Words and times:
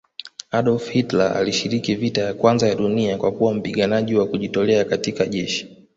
Adolf 0.51 0.89
Hilter 0.89 1.31
alishiriki 1.37 1.95
vita 1.95 2.21
ya 2.21 2.33
kwanza 2.33 2.67
ya 2.67 2.75
dunia 2.75 3.17
kwakuwa 3.17 3.53
mpiganaji 3.53 4.15
Wa 4.15 4.25
kujitolea 4.27 4.85
katika 4.85 5.25
jeshi 5.25 5.77